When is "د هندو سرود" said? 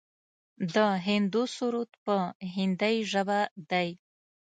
0.73-1.89